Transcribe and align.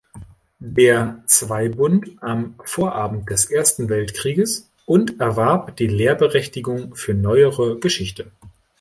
Der 0.63 1.21
Zweibund 1.27 2.07
am 2.21 2.55
Vorabend 2.65 3.29
des 3.29 3.45
Ersten 3.51 3.87
Weltkrieges" 3.87 4.67
und 4.87 5.19
erwarb 5.19 5.75
die 5.75 5.85
Lehrberechtigung 5.85 6.95
für 6.95 7.13
Neuere 7.13 7.77
Geschichte. 7.79 8.31